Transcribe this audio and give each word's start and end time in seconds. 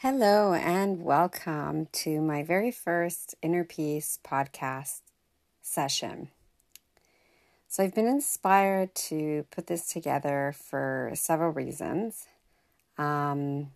Hello, 0.00 0.52
and 0.52 1.02
welcome 1.02 1.88
to 1.90 2.20
my 2.20 2.42
very 2.42 2.70
first 2.70 3.34
Inner 3.40 3.64
Peace 3.64 4.18
podcast 4.22 5.00
session. 5.62 6.28
So, 7.66 7.82
I've 7.82 7.94
been 7.94 8.06
inspired 8.06 8.94
to 8.94 9.46
put 9.50 9.68
this 9.68 9.90
together 9.90 10.54
for 10.54 11.12
several 11.14 11.50
reasons. 11.50 12.26
Um, 12.98 13.68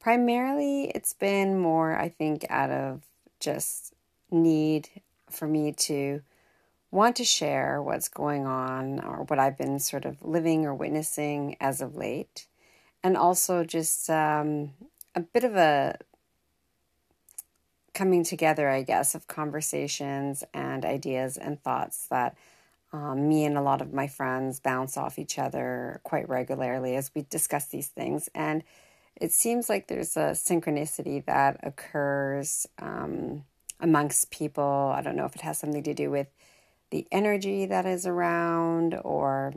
primarily, 0.00 0.90
it's 0.92 1.12
been 1.12 1.56
more, 1.56 1.96
I 1.96 2.08
think, 2.08 2.44
out 2.50 2.70
of 2.70 3.02
just 3.38 3.94
need 4.32 4.88
for 5.30 5.46
me 5.46 5.70
to 5.70 6.22
want 6.90 7.14
to 7.14 7.24
share 7.24 7.80
what's 7.80 8.08
going 8.08 8.44
on 8.44 8.98
or 8.98 9.22
what 9.22 9.38
I've 9.38 9.56
been 9.56 9.78
sort 9.78 10.04
of 10.04 10.20
living 10.20 10.66
or 10.66 10.74
witnessing 10.74 11.56
as 11.60 11.80
of 11.80 11.94
late. 11.94 12.48
And 13.04 13.16
also 13.16 13.64
just 13.64 14.10
um, 14.10 14.70
a 15.14 15.20
bit 15.20 15.44
of 15.44 15.56
a 15.56 15.98
coming 17.94 18.24
together, 18.24 18.68
I 18.68 18.82
guess, 18.82 19.14
of 19.14 19.28
conversations 19.28 20.42
and 20.52 20.84
ideas 20.84 21.36
and 21.36 21.62
thoughts 21.62 22.08
that 22.08 22.36
um, 22.92 23.28
me 23.28 23.44
and 23.44 23.56
a 23.56 23.62
lot 23.62 23.80
of 23.80 23.92
my 23.92 24.06
friends 24.06 24.60
bounce 24.60 24.96
off 24.96 25.18
each 25.18 25.38
other 25.38 26.00
quite 26.02 26.28
regularly 26.28 26.96
as 26.96 27.10
we 27.14 27.22
discuss 27.22 27.66
these 27.66 27.88
things. 27.88 28.28
And 28.34 28.62
it 29.16 29.32
seems 29.32 29.68
like 29.68 29.86
there's 29.86 30.16
a 30.16 30.30
synchronicity 30.30 31.24
that 31.24 31.60
occurs 31.62 32.66
um, 32.78 33.44
amongst 33.80 34.30
people. 34.30 34.92
I 34.94 35.02
don't 35.02 35.16
know 35.16 35.24
if 35.24 35.36
it 35.36 35.42
has 35.42 35.58
something 35.58 35.82
to 35.84 35.94
do 35.94 36.10
with 36.10 36.28
the 36.90 37.06
energy 37.10 37.66
that 37.66 37.86
is 37.86 38.06
around 38.06 38.94
or 39.02 39.52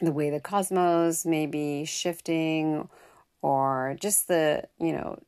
the 0.00 0.12
way 0.12 0.30
the 0.30 0.40
cosmos 0.40 1.26
may 1.26 1.46
be 1.46 1.84
shifting 1.84 2.88
or 3.42 3.96
just 4.00 4.28
the, 4.28 4.64
you 4.78 4.92
know, 4.92 5.18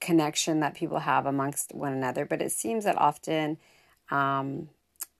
connection 0.00 0.60
that 0.60 0.74
people 0.74 0.98
have 0.98 1.26
amongst 1.26 1.74
one 1.74 1.92
another. 1.92 2.24
But 2.24 2.42
it 2.42 2.52
seems 2.52 2.84
that 2.84 2.98
often, 2.98 3.58
um, 4.10 4.68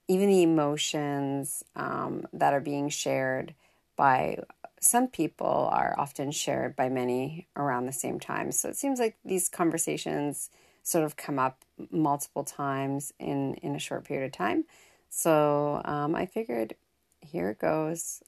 even 0.08 0.28
the 0.28 0.42
emotions 0.42 1.62
um, 1.76 2.26
that 2.32 2.52
are 2.52 2.60
being 2.60 2.88
shared 2.88 3.54
by 3.96 4.38
some 4.80 5.06
people 5.06 5.68
are 5.72 5.94
often 5.96 6.32
shared 6.32 6.74
by 6.74 6.88
many 6.88 7.46
around 7.56 7.86
the 7.86 7.92
same 7.92 8.18
time. 8.18 8.50
So 8.50 8.68
it 8.68 8.76
seems 8.76 8.98
like 8.98 9.16
these 9.24 9.48
conversations 9.48 10.50
sort 10.82 11.04
of 11.04 11.16
come 11.16 11.38
up 11.38 11.64
multiple 11.90 12.42
times 12.42 13.12
in 13.20 13.54
in 13.54 13.76
a 13.76 13.78
short 13.78 14.04
period 14.04 14.26
of 14.26 14.32
time. 14.32 14.64
So 15.08 15.80
um, 15.84 16.14
I 16.14 16.26
figured, 16.26 16.74
here 17.20 17.50
it 17.50 17.60
goes 17.60 18.22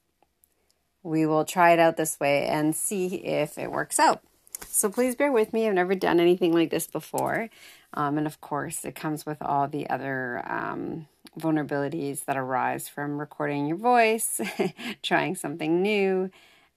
we 1.05 1.27
will 1.27 1.45
try 1.45 1.73
it 1.73 1.79
out 1.79 1.97
this 1.97 2.19
way 2.19 2.47
and 2.47 2.75
see 2.75 3.07
if 3.17 3.57
it 3.59 3.71
works 3.71 4.01
out. 4.01 4.23
So 4.67 4.89
please 4.89 5.15
bear 5.15 5.31
with 5.31 5.53
me. 5.53 5.69
I've 5.69 5.75
never 5.75 5.95
done 5.95 6.19
anything 6.19 6.53
like 6.53 6.71
this 6.71 6.87
before. 6.87 7.51
Um, 7.93 8.19
and 8.19 8.27
of 8.27 8.41
course, 8.41 8.85
it 8.85 8.95
comes 8.95 9.25
with 9.25 9.41
all 9.41 9.69
the 9.69 9.89
other 9.89 10.43
um, 10.51 11.07
vulnerabilities 11.39 12.25
that 12.25 12.37
arise 12.37 12.89
from 12.89 13.21
recording 13.21 13.67
your 13.67 13.77
voice, 13.77 14.41
trying 15.03 15.37
something 15.37 15.83
new, 15.83 16.31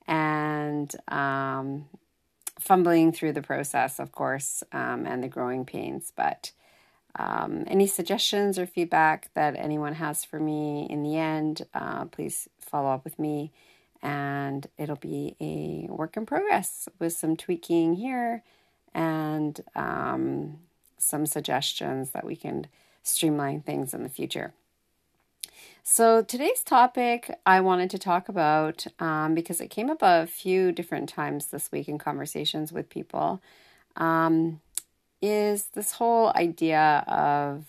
and 0.06 0.94
um, 1.08 1.86
fumbling 2.60 3.12
through 3.14 3.34
the 3.34 3.42
process, 3.42 4.00
of 4.00 4.12
course, 4.12 4.64
um, 4.74 5.08
and 5.08 5.24
the 5.24 5.28
growing 5.28 5.66
pains. 5.66 6.12
But 6.16 6.52
um, 7.18 7.64
any 7.66 7.88
suggestions 7.88 8.60
or 8.60 8.68
feedback 8.68 9.30
that 9.34 9.56
anyone 9.56 9.96
has 9.96 10.24
for 10.24 10.40
me 10.40 10.86
in 10.90 11.02
the 11.02 11.18
end, 11.18 11.66
uh, 11.74 12.06
please 12.06 12.48
follow 12.60 12.90
up 12.90 13.04
with 13.04 13.18
me 13.18 13.52
and 14.02 14.68
it'll 14.78 14.96
be 14.96 15.36
a 15.40 15.92
work 15.92 16.18
in 16.18 16.26
progress 16.26 16.88
with 17.00 17.14
some 17.14 17.36
tweaking 17.36 17.96
here 17.96 18.44
and 18.94 19.62
um, 19.76 20.60
some 20.98 21.26
suggestions 21.26 22.12
that 22.12 22.26
we 22.26 22.36
can 22.36 22.68
streamline 23.04 23.62
things 23.62 23.94
in 23.94 24.04
the 24.04 24.10
future. 24.10 24.54
So, 25.84 26.22
today's 26.22 26.64
topic 26.64 27.34
I 27.46 27.62
wanted 27.62 27.90
to 27.92 27.98
talk 27.98 28.28
about 28.28 28.86
um, 29.00 29.34
because 29.34 29.62
it 29.62 29.70
came 29.70 29.90
up 29.90 30.00
a 30.02 30.28
few 30.28 30.74
different 30.74 31.08
times 31.08 31.48
this 31.48 31.72
week 31.72 31.88
in 31.88 31.98
conversations 31.98 32.74
with 32.74 32.90
people 32.90 33.42
um, 33.96 34.60
is 35.22 35.68
this 35.74 35.94
whole 35.94 36.32
idea 36.36 37.06
of 37.08 37.66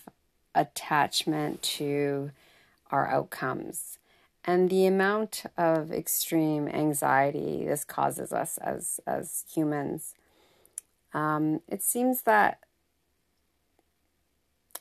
attachment 0.55 1.63
to 1.63 2.33
our 2.91 3.07
outcomes 3.07 3.98
and 4.49 4.71
the 4.71 4.87
amount 4.87 5.45
of 5.59 5.93
extreme 5.93 6.69
anxiety 6.69 7.67
this 7.67 7.85
causes 7.85 8.33
us 8.33 8.57
as 8.59 8.99
as 9.07 9.45
humans 9.53 10.15
um, 11.13 11.61
it 11.69 11.83
seems 11.83 12.23
that 12.23 12.61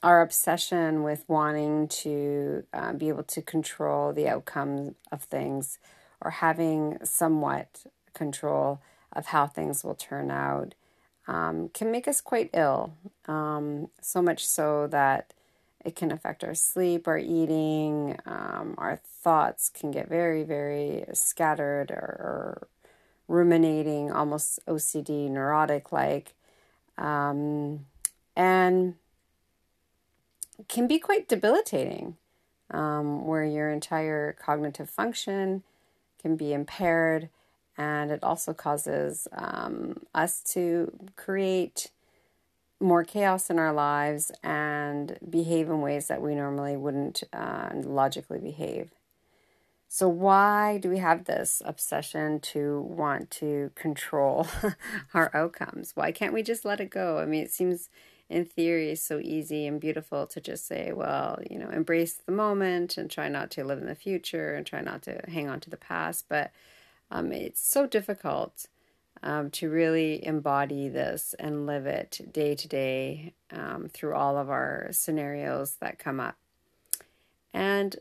our 0.02 0.22
obsession 0.22 1.04
with 1.04 1.26
wanting 1.28 1.88
to 1.88 2.64
uh, 2.72 2.94
be 2.94 3.10
able 3.10 3.24
to 3.24 3.42
control 3.42 4.14
the 4.14 4.28
outcome 4.28 4.96
of 5.12 5.24
things 5.24 5.80
or 6.22 6.32
having 6.32 6.98
somewhat 7.04 7.86
control 8.14 8.82
of 9.12 9.28
how 9.28 9.48
things 9.48 9.84
will 9.84 9.96
turn 9.96 10.32
out 10.32 10.76
um, 11.28 11.70
can 11.74 11.92
make 11.92 12.08
us 12.08 12.22
quite 12.22 12.50
ill. 12.54 12.94
Um, 13.28 13.90
so 14.02 14.22
much 14.22 14.48
so 14.48 14.88
that 14.88 15.34
it 15.88 15.96
can 15.96 16.12
affect 16.12 16.44
our 16.44 16.54
sleep, 16.54 17.08
our 17.08 17.18
eating, 17.18 18.20
um, 18.26 18.76
our 18.78 18.98
thoughts 18.98 19.70
can 19.70 19.90
get 19.90 20.10
very, 20.10 20.44
very 20.44 21.06
scattered 21.14 21.92
or, 21.92 21.96
or 21.96 22.68
ruminating, 23.30 24.12
almost 24.12 24.60
OCD, 24.68 25.32
neurotic 25.32 25.94
like, 25.94 26.34
um, 26.98 27.86
and 28.36 28.96
can 30.68 30.88
be 30.88 31.00
quite 31.00 31.30
debilitating, 31.30 32.18
um, 32.72 33.26
where 33.26 33.46
your 33.46 33.70
entire 33.70 34.34
cognitive 34.34 34.90
function 34.90 35.64
can 36.22 36.36
be 36.36 36.52
impaired, 36.52 37.30
and 37.78 38.12
it 38.12 38.22
also 38.24 38.54
causes 38.54 39.30
um, 39.32 40.02
us 40.14 40.42
to 40.42 40.92
create 41.16 41.92
more 42.80 43.04
chaos 43.04 43.50
in 43.50 43.60
our 43.60 43.74
lives 43.74 44.32
and 44.44 45.18
behave 45.28 45.70
in 45.70 45.82
ways 45.82 46.08
that 46.08 46.22
we 46.22 46.36
normally 46.36 46.78
wouldn't 46.78 47.24
uh, 47.34 47.70
logically 47.74 48.40
behave. 48.40 48.92
So, 49.90 50.10
why 50.10 50.80
do 50.80 50.90
we 50.90 50.98
have 50.98 51.26
this 51.26 51.62
obsession 51.66 52.42
to 52.42 52.82
want 52.82 53.32
to 53.32 53.72
control 53.76 54.48
our 55.14 55.32
outcomes? 55.34 55.94
Why 55.96 56.12
can't 56.12 56.34
we 56.34 56.44
just 56.44 56.66
let 56.66 56.82
it 56.82 56.90
go? 56.90 57.20
I 57.20 57.26
mean, 57.26 57.44
it 57.44 57.52
seems 57.52 57.90
in 58.30 58.44
theory 58.44 58.94
so 58.96 59.20
easy 59.20 59.66
and 59.66 59.80
beautiful 59.80 60.28
to 60.28 60.42
just 60.42 60.68
say, 60.68 60.92
well, 60.92 61.40
you 61.50 61.58
know, 61.58 61.70
embrace 61.70 62.16
the 62.16 62.34
moment 62.34 62.98
and 62.98 63.10
try 63.10 63.30
not 63.30 63.50
to 63.52 63.64
live 63.64 63.80
in 63.80 63.88
the 63.88 63.96
future 63.96 64.54
and 64.56 64.66
try 64.66 64.82
not 64.82 65.02
to 65.04 65.22
hang 65.30 65.48
on 65.48 65.62
to 65.62 65.70
the 65.70 65.78
past. 65.78 66.26
But 66.28 66.52
um, 67.10 67.32
it's 67.32 67.66
so 67.66 67.88
difficult 67.88 68.66
um, 69.24 69.50
to 69.52 69.70
really 69.70 70.26
embody 70.26 70.90
this 70.90 71.36
and 71.40 71.66
live 71.66 71.86
it 71.86 72.20
day 72.32 72.56
to 72.56 72.68
day 72.68 73.34
um, 73.52 73.90
through 73.92 74.14
all 74.14 74.38
of 74.38 74.50
our 74.50 74.90
scenarios 74.92 75.78
that 75.80 76.00
come 76.00 76.20
up. 76.20 76.36
And 77.54 77.96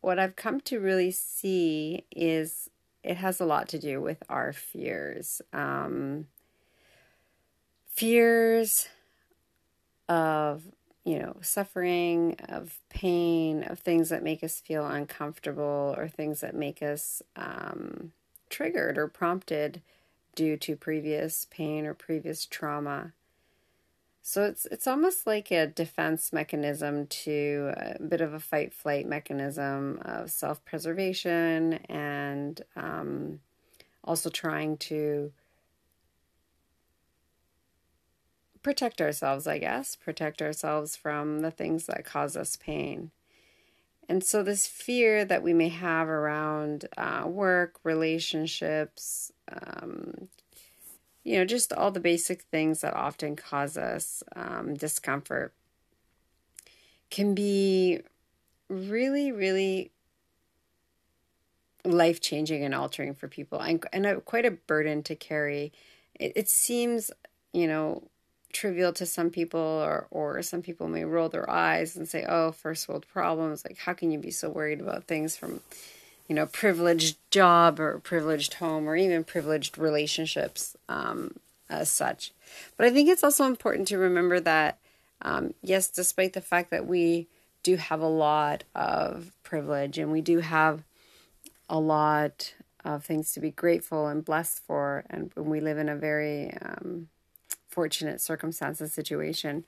what 0.00 0.18
I've 0.18 0.36
come 0.36 0.60
to 0.62 0.80
really 0.80 1.10
see 1.10 2.04
is 2.10 2.70
it 3.02 3.16
has 3.16 3.40
a 3.40 3.46
lot 3.46 3.68
to 3.68 3.78
do 3.78 4.00
with 4.00 4.22
our 4.28 4.52
fears. 4.52 5.40
Um, 5.52 6.26
fears 7.86 8.88
of, 10.08 10.62
you 11.04 11.18
know, 11.18 11.36
suffering, 11.40 12.36
of 12.48 12.78
pain, 12.90 13.62
of 13.64 13.78
things 13.78 14.08
that 14.08 14.22
make 14.22 14.42
us 14.44 14.60
feel 14.60 14.86
uncomfortable 14.86 15.94
or 15.96 16.08
things 16.08 16.40
that 16.40 16.54
make 16.54 16.82
us 16.82 17.22
um, 17.36 18.12
triggered 18.50 18.98
or 18.98 19.08
prompted 19.08 19.82
due 20.38 20.56
to 20.56 20.76
previous 20.76 21.48
pain 21.50 21.84
or 21.84 21.94
previous 21.94 22.46
trauma. 22.46 23.12
So 24.22 24.44
it's 24.44 24.66
it's 24.66 24.86
almost 24.86 25.26
like 25.26 25.50
a 25.50 25.66
defense 25.66 26.32
mechanism 26.32 27.08
to 27.08 27.72
a 27.76 28.00
bit 28.00 28.20
of 28.20 28.34
a 28.34 28.38
fight 28.38 28.72
flight 28.72 29.04
mechanism 29.04 29.98
of 30.02 30.30
self 30.30 30.64
preservation 30.64 31.72
and 31.88 32.62
um, 32.76 33.40
also 34.04 34.30
trying 34.30 34.76
to 34.76 35.32
protect 38.62 39.00
ourselves, 39.00 39.48
I 39.48 39.58
guess, 39.58 39.96
protect 39.96 40.40
ourselves 40.40 40.94
from 40.94 41.40
the 41.40 41.50
things 41.50 41.86
that 41.86 42.04
cause 42.04 42.36
us 42.36 42.54
pain. 42.54 43.10
And 44.08 44.24
so, 44.24 44.42
this 44.42 44.66
fear 44.66 45.24
that 45.26 45.42
we 45.42 45.52
may 45.52 45.68
have 45.68 46.08
around 46.08 46.86
uh, 46.96 47.24
work, 47.26 47.78
relationships, 47.84 49.32
um, 49.50 50.28
you 51.24 51.36
know, 51.36 51.44
just 51.44 51.72
all 51.72 51.90
the 51.90 52.00
basic 52.00 52.42
things 52.42 52.80
that 52.80 52.94
often 52.94 53.36
cause 53.36 53.76
us 53.76 54.22
um, 54.34 54.74
discomfort 54.74 55.52
can 57.10 57.34
be 57.34 58.00
really, 58.68 59.32
really 59.32 59.90
life 61.84 62.20
changing 62.20 62.64
and 62.64 62.74
altering 62.74 63.14
for 63.14 63.28
people 63.28 63.60
and, 63.60 63.84
and 63.92 64.06
a, 64.06 64.20
quite 64.20 64.44
a 64.44 64.50
burden 64.50 65.02
to 65.02 65.14
carry. 65.14 65.72
It, 66.14 66.32
it 66.36 66.48
seems 66.48 67.10
you 67.52 67.66
know, 67.66 68.02
trivial 68.52 68.92
to 68.94 69.06
some 69.06 69.30
people 69.30 69.60
or 69.60 70.06
or 70.10 70.42
some 70.42 70.62
people 70.62 70.88
may 70.88 71.04
roll 71.04 71.28
their 71.28 71.48
eyes 71.48 71.96
and 71.96 72.08
say, 72.08 72.24
"Oh, 72.28 72.52
first 72.52 72.88
world 72.88 73.06
problems. 73.12 73.64
Like 73.64 73.78
how 73.78 73.92
can 73.92 74.10
you 74.10 74.18
be 74.18 74.30
so 74.30 74.48
worried 74.48 74.80
about 74.80 75.04
things 75.04 75.36
from 75.36 75.60
you 76.28 76.34
know, 76.34 76.46
privileged 76.46 77.16
job 77.30 77.80
or 77.80 77.98
privileged 78.00 78.54
home 78.54 78.86
or 78.88 78.94
even 78.96 79.24
privileged 79.24 79.78
relationships 79.78 80.76
um, 80.88 81.34
as 81.70 81.90
such. 81.90 82.32
But 82.76 82.86
I 82.86 82.90
think 82.90 83.08
it's 83.08 83.24
also 83.24 83.46
important 83.46 83.88
to 83.88 83.98
remember 83.98 84.38
that, 84.40 84.78
um, 85.22 85.54
yes, 85.62 85.88
despite 85.88 86.34
the 86.34 86.40
fact 86.40 86.70
that 86.70 86.86
we 86.86 87.28
do 87.62 87.76
have 87.76 88.00
a 88.00 88.08
lot 88.08 88.64
of 88.74 89.32
privilege 89.42 89.98
and 89.98 90.12
we 90.12 90.20
do 90.20 90.40
have 90.40 90.84
a 91.68 91.80
lot 91.80 92.54
of 92.84 93.04
things 93.04 93.32
to 93.32 93.40
be 93.40 93.50
grateful 93.50 94.06
and 94.06 94.24
blessed 94.24 94.62
for, 94.64 95.04
and 95.10 95.32
we 95.34 95.60
live 95.60 95.78
in 95.78 95.88
a 95.88 95.96
very 95.96 96.54
um, 96.62 97.08
fortunate 97.68 98.20
circumstance 98.20 98.80
and 98.80 98.90
situation, 98.90 99.64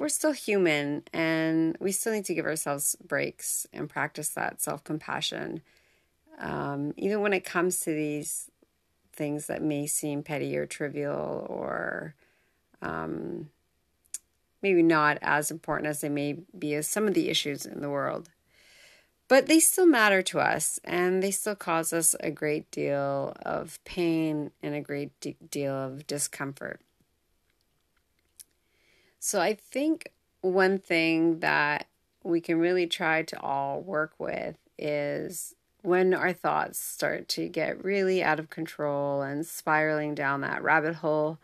we're 0.00 0.08
still 0.08 0.32
human 0.32 1.02
and 1.12 1.76
we 1.78 1.92
still 1.92 2.14
need 2.14 2.24
to 2.24 2.32
give 2.32 2.46
ourselves 2.46 2.96
breaks 3.06 3.66
and 3.70 3.86
practice 3.86 4.30
that 4.30 4.62
self 4.62 4.82
compassion. 4.82 5.60
Um, 6.38 6.94
even 6.96 7.20
when 7.20 7.34
it 7.34 7.44
comes 7.44 7.80
to 7.80 7.92
these 7.92 8.50
things 9.12 9.46
that 9.48 9.62
may 9.62 9.86
seem 9.86 10.22
petty 10.22 10.56
or 10.56 10.64
trivial 10.64 11.46
or 11.50 12.14
um, 12.80 13.50
maybe 14.62 14.82
not 14.82 15.18
as 15.20 15.50
important 15.50 15.86
as 15.86 16.00
they 16.00 16.08
may 16.08 16.38
be 16.58 16.72
as 16.74 16.88
some 16.88 17.06
of 17.06 17.12
the 17.12 17.28
issues 17.28 17.66
in 17.66 17.82
the 17.82 17.90
world. 17.90 18.30
But 19.28 19.48
they 19.48 19.60
still 19.60 19.86
matter 19.86 20.22
to 20.22 20.40
us 20.40 20.80
and 20.82 21.22
they 21.22 21.30
still 21.30 21.54
cause 21.54 21.92
us 21.92 22.16
a 22.20 22.30
great 22.30 22.70
deal 22.70 23.36
of 23.42 23.78
pain 23.84 24.50
and 24.62 24.74
a 24.74 24.80
great 24.80 25.10
deal 25.50 25.74
of 25.74 26.06
discomfort. 26.06 26.80
So 29.20 29.40
I 29.40 29.54
think 29.54 30.12
one 30.40 30.78
thing 30.78 31.40
that 31.40 31.86
we 32.24 32.40
can 32.40 32.58
really 32.58 32.86
try 32.86 33.22
to 33.22 33.40
all 33.40 33.82
work 33.82 34.14
with 34.18 34.56
is 34.78 35.54
when 35.82 36.14
our 36.14 36.32
thoughts 36.32 36.78
start 36.78 37.28
to 37.28 37.46
get 37.48 37.84
really 37.84 38.22
out 38.22 38.40
of 38.40 38.48
control 38.48 39.20
and 39.20 39.46
spiraling 39.46 40.14
down 40.14 40.40
that 40.40 40.62
rabbit 40.62 40.96
hole 40.96 41.38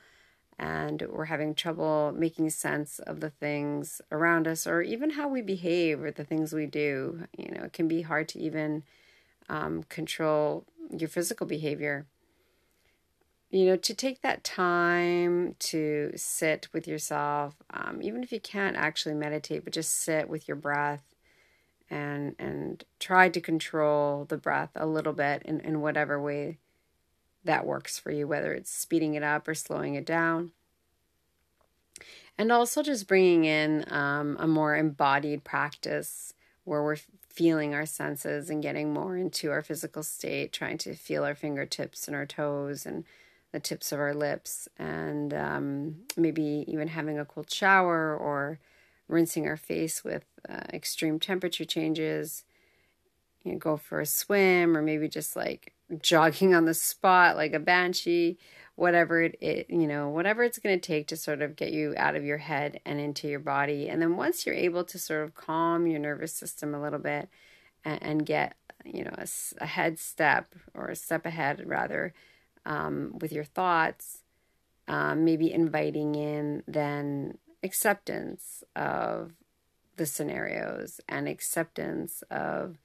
and 0.58 1.02
we're 1.11 1.26
having 1.26 1.55
trouble 1.55 2.14
making 2.17 2.49
sense 2.49 2.99
of 3.00 3.20
the 3.20 3.28
things 3.28 4.00
around 4.11 4.49
us 4.49 4.67
or 4.67 4.81
even 4.81 5.11
how 5.11 5.29
we 5.29 5.43
behave 5.43 6.02
or 6.02 6.11
the 6.11 6.25
things 6.25 6.55
we 6.55 6.64
do. 6.64 7.25
You 7.37 7.50
know, 7.52 7.64
it 7.64 7.75
can 7.75 7.88
be 7.88 8.02
hard 8.02 8.26
to 8.29 8.38
even 8.38 8.84
um, 9.50 9.82
control 9.90 10.64
your 10.90 11.11
physical 11.11 11.46
behavior. 11.46 12.06
You 13.50 13.66
know, 13.66 13.76
to 13.76 13.94
take 13.94 14.22
that 14.22 14.43
time 14.43 15.54
to 15.60 16.12
sit 16.16 16.69
with 16.72 16.88
yourself, 16.88 17.54
um, 17.70 18.00
even 18.02 18.22
if 18.22 18.32
you 18.32 18.40
can't 18.40 18.76
actually 18.76 19.14
meditate, 19.14 19.64
but 19.64 19.72
just 19.72 20.00
sit 20.00 20.28
with 20.28 20.48
your 20.48 20.56
breath 20.56 21.04
and 21.88 22.34
and 22.38 22.84
try 22.98 23.28
to 23.28 23.40
control 23.40 24.25
the 24.25 24.37
breath 24.37 24.70
a 24.75 24.87
little 24.87 25.12
bit 25.12 25.43
in, 25.44 25.60
in 25.60 25.81
whatever 25.81 26.20
way 26.20 26.58
that 27.44 27.64
works 27.64 27.98
for 27.98 28.10
you, 28.10 28.26
whether 28.26 28.52
it's 28.52 28.70
speeding 28.70 29.14
it 29.14 29.22
up 29.22 29.46
or 29.46 29.54
slowing 29.54 29.94
it 29.94 30.04
down. 30.04 30.50
And 32.37 32.52
also 32.52 32.82
just 32.82 33.06
bringing 33.06 33.44
in 33.44 33.84
um, 33.90 34.37
a 34.38 34.46
more 34.46 34.76
embodied 34.76 35.44
practice 35.44 36.34
where 36.64 36.82
we're 36.82 36.98
feeling 37.31 37.75
our 37.75 37.87
senses 37.87 38.50
and 38.50 38.62
getting 38.62 38.93
more 38.93 39.16
into 39.16 39.50
our 39.50 39.62
physical 39.62 40.02
state, 40.02 40.52
trying 40.52 40.76
to 40.78 40.94
feel 40.94 41.25
our 41.25 41.34
fingertips 41.34 42.06
and 42.08 42.16
our 42.16 42.26
toes 42.26 42.84
and 42.84 43.04
the 43.56 43.61
tips 43.61 43.91
of 43.91 43.99
our 43.99 44.12
lips, 44.12 44.69
and 44.79 45.32
um, 45.32 45.97
maybe 46.14 46.67
even 46.69 46.88
having 46.88 47.19
a 47.19 47.25
cold 47.25 47.50
shower 47.50 48.14
or 48.14 48.58
rinsing 49.08 49.47
our 49.47 49.56
face 49.56 50.05
with 50.05 50.25
uh, 50.47 50.64
extreme 50.75 51.19
temperature 51.19 51.64
changes. 51.64 52.44
You 53.43 53.53
know, 53.53 53.58
go 53.58 53.79
for 53.79 54.00
a 54.00 54.06
swim 54.06 54.76
or 54.76 54.82
maybe 54.82 55.08
just 55.08 55.37
like 55.37 55.73
jogging 56.03 56.55
on 56.55 56.67
the 56.67 56.75
spot 56.75 57.37
like 57.37 57.55
a 57.55 57.58
banshee, 57.58 58.37
whatever 58.75 59.23
it, 59.23 59.38
it 59.41 59.70
you 59.70 59.87
know, 59.87 60.11
whatever 60.11 60.43
it's 60.43 60.58
going 60.58 60.79
to 60.79 60.87
take 60.87 61.06
to 61.06 61.17
sort 61.17 61.41
of 61.41 61.56
get 61.56 61.73
you 61.73 61.94
out 61.97 62.14
of 62.14 62.25
your 62.25 62.38
head 62.38 62.81
and 62.85 63.00
into 63.00 63.26
your 63.26 63.41
body. 63.41 63.88
And 63.88 64.03
then 64.03 64.19
once 64.19 64.44
you're 64.44 64.55
able 64.55 64.85
to 64.85 64.99
sort 64.99 65.25
of 65.25 65.35
calm 65.35 65.87
your 65.87 66.00
nervous 66.00 66.35
system 66.35 66.75
a 66.75 66.82
little 66.82 66.99
bit 66.99 67.31
and, 67.87 68.03
and 68.03 68.26
get, 68.26 68.55
you 68.85 69.03
know, 69.03 69.14
a, 69.17 69.26
a, 69.62 69.67
head 69.67 69.99
step 69.99 70.55
or 70.75 70.88
a 70.88 70.97
step 70.97 71.25
ahead 71.25 71.62
rather 71.64 72.12
um, 72.67 73.19
with 73.21 73.33
your 73.33 73.45
thoughts, 73.45 74.23
um, 74.89 75.25
maybe 75.25 75.51
inviting 75.51 76.15
in 76.15 76.63
then 76.67 77.39
acceptance 77.63 78.63
of 78.75 79.33
the 79.97 80.07
scenarios 80.07 81.01
and 81.09 81.27
acceptance 81.27 82.23
of 82.31 82.77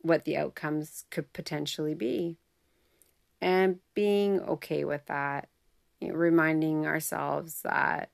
what 0.00 0.24
the 0.24 0.36
outcomes 0.36 1.04
could 1.10 1.32
potentially 1.32 1.94
be. 1.94 2.38
And 3.40 3.78
being 3.94 4.40
okay 4.40 4.84
with 4.84 5.06
that, 5.06 5.48
you 6.00 6.08
know, 6.08 6.14
reminding 6.14 6.86
ourselves 6.86 7.62
that 7.62 8.10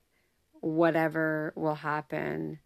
whatever 0.60 1.52
will 1.54 1.76
happen, 1.76 2.58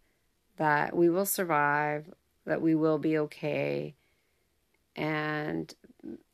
that 0.57 0.95
we 0.95 1.09
will 1.09 1.25
survive, 1.25 2.09
that 2.45 2.61
we 2.61 2.75
will 2.75 2.97
be 2.97 3.17
okay. 3.17 3.95
And, 4.95 5.73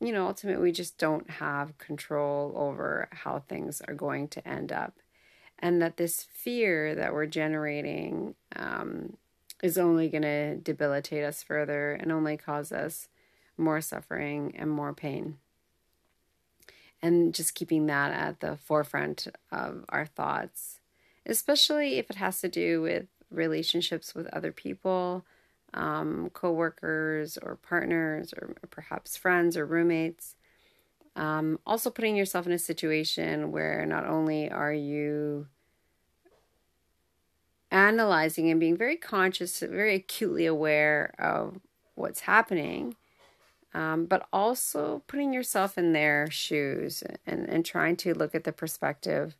you 0.00 0.12
know, 0.12 0.26
ultimately, 0.26 0.62
we 0.62 0.72
just 0.72 0.98
don't 0.98 1.28
have 1.30 1.78
control 1.78 2.52
over 2.56 3.08
how 3.12 3.40
things 3.40 3.80
are 3.86 3.94
going 3.94 4.28
to 4.28 4.48
end 4.48 4.72
up. 4.72 4.94
And 5.58 5.80
that 5.80 5.96
this 5.96 6.22
fear 6.22 6.94
that 6.94 7.14
we're 7.14 7.26
generating 7.26 8.34
um, 8.54 9.16
is 9.62 9.78
only 9.78 10.08
going 10.08 10.22
to 10.22 10.56
debilitate 10.56 11.24
us 11.24 11.42
further 11.42 11.92
and 11.92 12.12
only 12.12 12.36
cause 12.36 12.72
us 12.72 13.08
more 13.56 13.80
suffering 13.80 14.54
and 14.56 14.70
more 14.70 14.92
pain. 14.92 15.38
And 17.02 17.34
just 17.34 17.54
keeping 17.54 17.86
that 17.86 18.12
at 18.12 18.40
the 18.40 18.56
forefront 18.56 19.28
of 19.52 19.84
our 19.88 20.06
thoughts, 20.06 20.80
especially 21.24 21.98
if 21.98 22.10
it 22.10 22.16
has 22.16 22.40
to 22.40 22.48
do 22.48 22.82
with 22.82 23.06
relationships 23.30 24.14
with 24.14 24.26
other 24.28 24.52
people, 24.52 25.24
um, 25.74 26.30
co-workers 26.32 27.38
or 27.38 27.56
partners 27.56 28.32
or 28.32 28.54
perhaps 28.70 29.16
friends 29.16 29.56
or 29.56 29.66
roommates. 29.66 30.36
Um, 31.14 31.58
also 31.66 31.90
putting 31.90 32.16
yourself 32.16 32.46
in 32.46 32.52
a 32.52 32.58
situation 32.58 33.50
where 33.50 33.86
not 33.86 34.06
only 34.06 34.50
are 34.50 34.72
you 34.72 35.46
analyzing 37.70 38.50
and 38.50 38.60
being 38.60 38.76
very 38.76 38.96
conscious, 38.96 39.60
very 39.60 39.94
acutely 39.94 40.46
aware 40.46 41.14
of 41.18 41.58
what's 41.94 42.20
happening, 42.20 42.96
um, 43.74 44.06
but 44.06 44.26
also 44.32 45.02
putting 45.06 45.32
yourself 45.32 45.76
in 45.76 45.92
their 45.92 46.30
shoes 46.30 47.02
and, 47.26 47.48
and 47.48 47.64
trying 47.64 47.96
to 47.96 48.14
look 48.14 48.34
at 48.34 48.44
the 48.44 48.52
perspective 48.52 49.36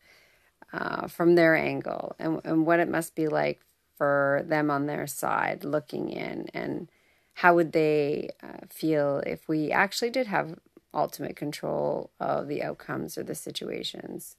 uh, 0.72 1.06
from 1.06 1.34
their 1.34 1.54
angle 1.54 2.14
and, 2.18 2.40
and 2.44 2.66
what 2.66 2.80
it 2.80 2.88
must 2.88 3.14
be 3.14 3.28
like 3.28 3.60
for 3.96 4.42
them 4.46 4.70
on 4.70 4.86
their 4.86 5.06
side 5.06 5.64
looking 5.64 6.10
in 6.10 6.48
and 6.52 6.88
how 7.34 7.54
would 7.54 7.72
they 7.72 8.30
uh, 8.42 8.64
feel 8.70 9.22
if 9.26 9.46
we 9.46 9.70
actually 9.70 10.10
did 10.10 10.26
have 10.26 10.58
ultimate 10.94 11.36
control 11.36 12.10
of 12.18 12.48
the 12.48 12.62
outcomes 12.62 13.18
or 13.18 13.22
the 13.24 13.34
situations? 13.34 14.36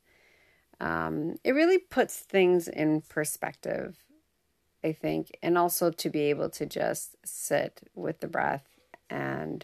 Um, 0.79 1.35
it 1.43 1.51
really 1.51 1.77
puts 1.77 2.17
things 2.17 2.67
in 2.67 3.01
perspective, 3.01 3.97
I 4.83 4.93
think, 4.93 5.37
and 5.43 5.59
also 5.59 5.91
to 5.91 6.09
be 6.09 6.21
able 6.21 6.49
to 6.51 6.65
just 6.65 7.15
sit 7.23 7.81
with 7.93 8.19
the 8.19 8.27
breath 8.27 8.67
and 9.11 9.63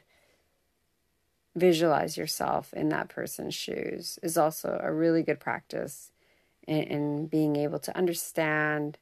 visualize 1.55 2.17
yourself 2.17 2.71
in 2.73 2.89
that 2.89 3.09
person's 3.09 3.55
shoes 3.55 4.19
is 4.21 4.37
also 4.37 4.79
a 4.81 4.93
really 4.93 5.23
good 5.23 5.39
practice 5.39 6.11
in, 6.67 6.83
in 6.83 7.27
being 7.27 7.55
able 7.55 7.79
to 7.79 7.95
understand 7.97 8.97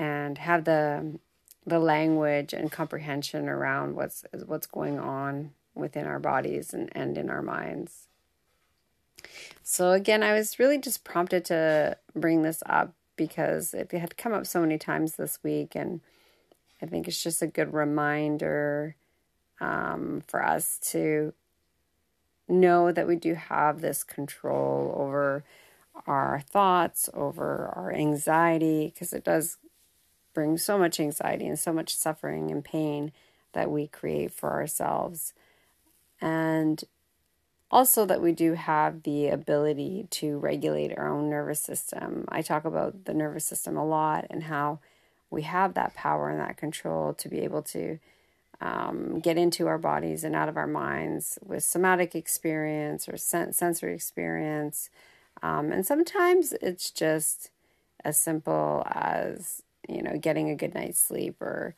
and 0.00 0.38
have 0.38 0.64
the 0.64 1.18
the 1.66 1.78
language 1.78 2.54
and 2.54 2.72
comprehension 2.72 3.48
around 3.48 3.94
what's 3.94 4.24
what's 4.46 4.66
going 4.66 4.98
on 4.98 5.52
within 5.74 6.06
our 6.06 6.18
bodies 6.18 6.72
and, 6.72 6.88
and 6.92 7.18
in 7.18 7.28
our 7.28 7.42
minds. 7.42 8.08
So, 9.62 9.92
again, 9.92 10.22
I 10.22 10.32
was 10.32 10.58
really 10.58 10.78
just 10.78 11.04
prompted 11.04 11.44
to 11.46 11.98
bring 12.16 12.42
this 12.42 12.62
up 12.64 12.94
because 13.16 13.74
it 13.74 13.92
had 13.92 14.16
come 14.16 14.32
up 14.32 14.46
so 14.46 14.62
many 14.62 14.78
times 14.78 15.16
this 15.16 15.38
week, 15.42 15.74
and 15.74 16.00
I 16.80 16.86
think 16.86 17.06
it's 17.06 17.22
just 17.22 17.42
a 17.42 17.46
good 17.46 17.74
reminder 17.74 18.96
um, 19.60 20.22
for 20.26 20.42
us 20.42 20.78
to 20.92 21.34
know 22.48 22.90
that 22.90 23.06
we 23.06 23.16
do 23.16 23.34
have 23.34 23.82
this 23.82 24.02
control 24.02 24.94
over 24.96 25.44
our 26.06 26.40
thoughts, 26.40 27.10
over 27.12 27.70
our 27.76 27.92
anxiety, 27.92 28.86
because 28.86 29.12
it 29.12 29.24
does 29.24 29.58
bring 30.34 30.58
so 30.58 30.78
much 30.78 31.00
anxiety 31.00 31.46
and 31.46 31.58
so 31.58 31.72
much 31.72 31.94
suffering 31.94 32.50
and 32.50 32.64
pain 32.64 33.12
that 33.52 33.70
we 33.70 33.86
create 33.86 34.32
for 34.32 34.52
ourselves. 34.52 35.32
And 36.20 36.82
also 37.70 38.04
that 38.06 38.20
we 38.20 38.32
do 38.32 38.54
have 38.54 39.04
the 39.04 39.28
ability 39.28 40.06
to 40.10 40.38
regulate 40.38 40.96
our 40.96 41.08
own 41.08 41.30
nervous 41.30 41.60
system. 41.60 42.24
I 42.28 42.42
talk 42.42 42.64
about 42.64 43.04
the 43.04 43.14
nervous 43.14 43.44
system 43.44 43.76
a 43.76 43.86
lot 43.86 44.26
and 44.28 44.44
how 44.44 44.80
we 45.30 45.42
have 45.42 45.74
that 45.74 45.94
power 45.94 46.28
and 46.28 46.40
that 46.40 46.56
control 46.56 47.14
to 47.14 47.28
be 47.28 47.40
able 47.40 47.62
to 47.62 47.98
um, 48.60 49.20
get 49.20 49.38
into 49.38 49.68
our 49.68 49.78
bodies 49.78 50.24
and 50.24 50.34
out 50.34 50.48
of 50.48 50.56
our 50.56 50.66
minds 50.66 51.38
with 51.44 51.64
somatic 51.64 52.14
experience 52.14 53.08
or 53.08 53.16
sen- 53.16 53.52
sensory 53.52 53.94
experience. 53.94 54.90
Um, 55.42 55.72
and 55.72 55.86
sometimes 55.86 56.52
it's 56.60 56.90
just 56.90 57.50
as 58.04 58.18
simple 58.18 58.82
as, 58.86 59.62
you 59.88 60.02
know, 60.02 60.18
getting 60.18 60.50
a 60.50 60.56
good 60.56 60.74
night's 60.74 61.00
sleep 61.00 61.40
or, 61.40 61.74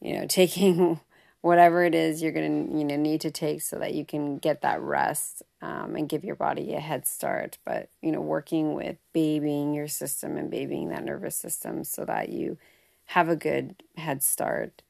you 0.00 0.18
know, 0.18 0.26
taking 0.28 1.00
whatever 1.42 1.84
it 1.84 1.94
is 1.94 2.20
you're 2.20 2.32
going 2.32 2.68
to 2.68 2.78
you 2.78 2.84
know 2.84 2.96
need 2.96 3.20
to 3.22 3.30
take 3.30 3.62
so 3.62 3.78
that 3.78 3.94
you 3.94 4.04
can 4.04 4.38
get 4.38 4.60
that 4.60 4.80
rest 4.80 5.42
um, 5.62 5.96
and 5.96 6.08
give 6.08 6.24
your 6.24 6.36
body 6.36 6.74
a 6.74 6.80
head 6.80 7.06
start. 7.06 7.58
But 7.64 7.88
you 8.02 8.12
know 8.12 8.20
working 8.20 8.74
with 8.74 8.96
babying 9.12 9.74
your 9.74 9.88
system 9.88 10.36
and 10.36 10.50
babying 10.50 10.90
that 10.90 11.04
nervous 11.04 11.36
system 11.36 11.84
so 11.84 12.04
that 12.04 12.28
you 12.28 12.58
have 13.06 13.28
a 13.28 13.36
good 13.36 13.82
head 13.96 14.22
start 14.22 14.82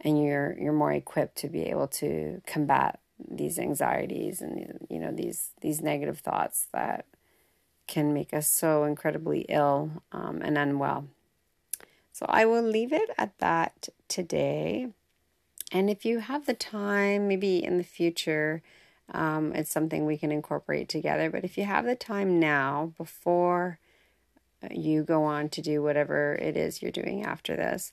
and 0.00 0.22
you're 0.22 0.56
you're 0.58 0.72
more 0.72 0.92
equipped 0.92 1.36
to 1.36 1.48
be 1.48 1.62
able 1.64 1.88
to 1.88 2.42
combat 2.46 2.98
these 3.30 3.58
anxieties 3.58 4.40
and 4.40 4.86
you 4.90 4.98
know 4.98 5.12
these 5.12 5.50
these 5.60 5.80
negative 5.80 6.18
thoughts 6.18 6.66
that 6.72 7.06
can 7.86 8.12
make 8.12 8.32
us 8.34 8.50
so 8.50 8.84
incredibly 8.84 9.40
ill 9.48 10.02
um, 10.12 10.40
and 10.42 10.58
unwell 10.58 11.06
so 12.12 12.26
i 12.28 12.44
will 12.44 12.62
leave 12.62 12.92
it 12.92 13.10
at 13.18 13.36
that 13.38 13.88
today 14.08 14.88
and 15.72 15.88
if 15.88 16.04
you 16.04 16.18
have 16.18 16.44
the 16.44 16.54
time, 16.54 17.26
maybe 17.28 17.64
in 17.64 17.78
the 17.78 17.84
future, 17.84 18.62
um, 19.12 19.52
it's 19.54 19.70
something 19.70 20.04
we 20.04 20.18
can 20.18 20.30
incorporate 20.30 20.88
together. 20.88 21.30
But 21.30 21.44
if 21.44 21.56
you 21.56 21.64
have 21.64 21.86
the 21.86 21.96
time 21.96 22.38
now, 22.38 22.92
before 22.98 23.78
uh, 24.62 24.68
you 24.70 25.02
go 25.02 25.24
on 25.24 25.48
to 25.48 25.62
do 25.62 25.82
whatever 25.82 26.34
it 26.34 26.58
is 26.58 26.82
you're 26.82 26.90
doing 26.90 27.24
after 27.24 27.56
this, 27.56 27.90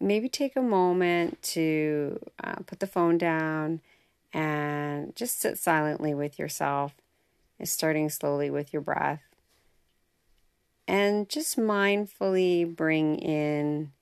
maybe 0.00 0.28
take 0.28 0.54
a 0.54 0.62
moment 0.62 1.42
to 1.42 2.20
uh, 2.42 2.56
put 2.66 2.78
the 2.78 2.86
phone 2.86 3.18
down 3.18 3.80
and 4.32 5.14
just 5.16 5.40
sit 5.40 5.58
silently 5.58 6.14
with 6.14 6.38
yourself, 6.38 6.94
starting 7.64 8.08
slowly 8.08 8.48
with 8.48 8.72
your 8.72 8.82
breath. 8.82 9.22
And 10.88 11.28
just 11.28 11.58
mindfully 11.58 12.64
bring 12.74 13.18
in 13.18 13.92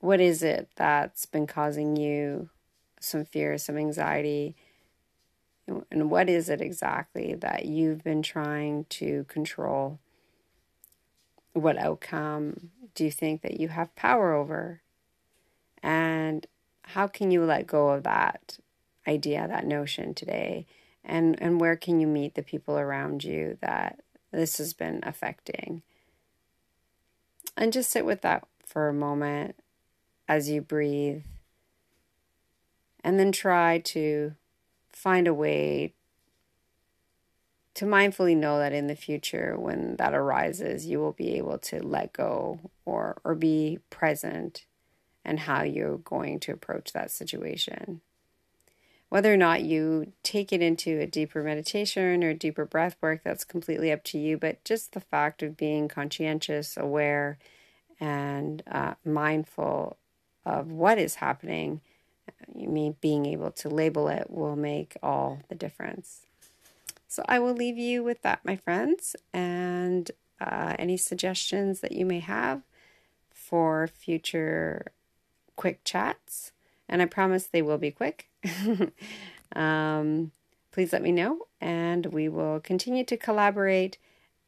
what 0.00 0.20
is 0.20 0.42
it 0.42 0.68
that's 0.76 1.24
been 1.24 1.46
causing 1.46 1.96
you 1.96 2.50
some 3.00 3.24
fear, 3.24 3.56
some 3.56 3.78
anxiety? 3.78 4.54
And 5.66 6.10
what 6.10 6.28
is 6.28 6.50
it 6.50 6.60
exactly 6.60 7.34
that 7.34 7.64
you've 7.64 8.04
been 8.04 8.22
trying 8.22 8.84
to 8.90 9.24
control? 9.28 9.98
What 11.54 11.78
outcome 11.78 12.70
do 12.94 13.04
you 13.04 13.10
think 13.10 13.40
that 13.40 13.58
you 13.58 13.68
have 13.68 13.96
power 13.96 14.34
over? 14.34 14.82
And 15.82 16.46
how 16.82 17.06
can 17.06 17.30
you 17.30 17.44
let 17.44 17.66
go 17.66 17.88
of 17.88 18.02
that 18.02 18.58
idea, 19.06 19.48
that 19.48 19.66
notion 19.66 20.12
today? 20.12 20.66
And, 21.02 21.40
and 21.40 21.58
where 21.58 21.76
can 21.76 21.98
you 21.98 22.06
meet 22.06 22.34
the 22.34 22.42
people 22.42 22.78
around 22.78 23.24
you 23.24 23.56
that 23.62 24.00
this 24.32 24.58
has 24.58 24.72
been 24.72 25.00
affecting? 25.02 25.82
And 27.56 27.72
just 27.72 27.90
sit 27.90 28.04
with 28.04 28.22
that 28.22 28.46
for 28.66 28.88
a 28.88 28.94
moment 28.94 29.56
as 30.28 30.48
you 30.48 30.60
breathe. 30.60 31.22
And 33.02 33.18
then 33.18 33.32
try 33.32 33.78
to 33.78 34.34
find 34.90 35.26
a 35.26 35.34
way 35.34 35.94
to 37.74 37.84
mindfully 37.84 38.36
know 38.36 38.58
that 38.58 38.72
in 38.72 38.88
the 38.88 38.96
future, 38.96 39.56
when 39.56 39.94
that 39.96 40.12
arises, 40.12 40.86
you 40.86 40.98
will 40.98 41.12
be 41.12 41.36
able 41.36 41.58
to 41.58 41.80
let 41.80 42.12
go 42.12 42.58
or, 42.84 43.20
or 43.22 43.36
be 43.36 43.78
present 43.88 44.66
and 45.24 45.40
how 45.40 45.62
you're 45.62 45.98
going 45.98 46.40
to 46.40 46.52
approach 46.52 46.92
that 46.92 47.10
situation. 47.10 48.00
Whether 49.08 49.32
or 49.32 49.38
not 49.38 49.62
you 49.62 50.12
take 50.22 50.52
it 50.52 50.60
into 50.60 51.00
a 51.00 51.06
deeper 51.06 51.42
meditation 51.42 52.22
or 52.22 52.34
deeper 52.34 52.66
breath 52.66 52.96
work, 53.00 53.22
that's 53.24 53.44
completely 53.44 53.90
up 53.90 54.04
to 54.04 54.18
you. 54.18 54.36
But 54.36 54.62
just 54.64 54.92
the 54.92 55.00
fact 55.00 55.42
of 55.42 55.56
being 55.56 55.88
conscientious, 55.88 56.76
aware, 56.76 57.38
and 57.98 58.62
uh, 58.70 58.94
mindful 59.04 59.96
of 60.44 60.70
what 60.70 60.98
is 60.98 61.16
happening, 61.16 61.80
me 62.54 62.94
being 63.00 63.24
able 63.26 63.50
to 63.52 63.68
label 63.68 64.08
it 64.08 64.30
will 64.30 64.56
make 64.56 64.96
all 65.02 65.40
the 65.48 65.54
difference. 65.54 66.26
So 67.06 67.24
I 67.26 67.38
will 67.38 67.54
leave 67.54 67.78
you 67.78 68.04
with 68.04 68.20
that, 68.22 68.44
my 68.44 68.56
friends, 68.56 69.16
and 69.32 70.10
uh, 70.40 70.76
any 70.78 70.98
suggestions 70.98 71.80
that 71.80 71.92
you 71.92 72.04
may 72.04 72.20
have 72.20 72.62
for 73.32 73.86
future 73.86 74.92
quick 75.56 75.80
chats. 75.84 76.52
And 76.88 77.02
I 77.02 77.06
promise 77.06 77.46
they 77.46 77.62
will 77.62 77.78
be 77.78 77.90
quick. 77.90 78.28
um, 79.56 80.32
please 80.72 80.92
let 80.92 81.02
me 81.02 81.12
know, 81.12 81.46
and 81.60 82.06
we 82.06 82.28
will 82.28 82.60
continue 82.60 83.04
to 83.04 83.16
collaborate 83.16 83.98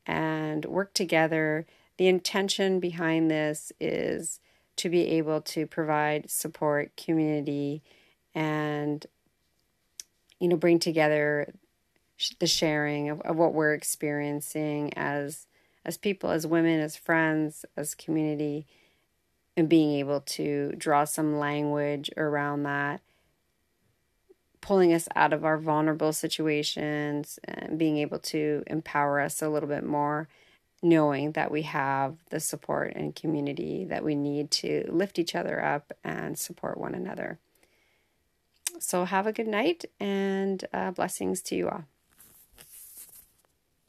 and 0.07 0.65
work 0.65 0.95
together. 0.95 1.67
The 1.99 2.09
intention 2.09 2.81
behind 2.81 3.31
this 3.31 3.73
is 3.81 4.41
to 4.77 4.89
be 4.89 5.07
able 5.09 5.43
to 5.43 5.67
provide 5.67 6.31
support, 6.31 6.97
community, 6.97 7.83
and 8.35 9.05
you 10.39 10.49
know 10.49 10.57
bring 10.57 10.79
together 10.79 11.53
the 12.39 12.47
sharing 12.47 13.11
of, 13.11 13.21
of 13.23 13.37
what 13.37 13.53
we're 13.53 13.75
experiencing 13.75 14.93
as 14.97 15.47
as 15.85 15.97
people, 15.97 16.31
as 16.31 16.47
women, 16.47 16.81
as 16.81 16.97
friends, 16.97 17.65
as 17.77 17.95
community, 17.95 18.67
and 19.61 19.69
being 19.69 19.93
able 19.93 20.23
to 20.23 20.73
draw 20.79 21.05
some 21.05 21.39
language 21.39 22.11
around 22.17 22.63
that, 22.63 23.03
pulling 24.63 24.93
us 24.93 25.07
out 25.15 25.35
of 25.35 25.45
our 25.45 25.59
vulnerable 25.59 26.13
situations 26.13 27.39
and 27.45 27.79
being 27.79 27.99
able 27.99 28.19
to 28.19 28.65
empower 28.67 29.21
us 29.21 29.43
a 29.43 29.49
little 29.49 29.69
bit 29.69 29.85
more 29.85 30.29
knowing 30.83 31.33
that 31.33 31.51
we 31.51 31.61
have 31.61 32.17
the 32.31 32.41
support 32.41 32.95
and 32.97 33.15
community 33.15 33.85
that 33.85 34.03
we 34.03 34.15
need 34.15 34.51
to 34.51 34.83
lift 34.89 35.19
each 35.19 35.35
other 35.35 35.63
up 35.63 35.93
and 36.03 36.39
support 36.39 36.79
one 36.79 36.95
another. 36.95 37.39
So, 38.79 39.05
have 39.05 39.27
a 39.27 39.33
good 39.33 39.47
night 39.47 39.85
and 40.01 40.65
uh, 40.73 40.93
blessings 40.93 41.43
to 41.43 41.55
you 41.55 41.69
all. 41.69 41.85